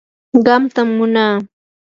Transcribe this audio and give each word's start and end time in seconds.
qamtam 0.45 0.87
munaa. 0.97 1.35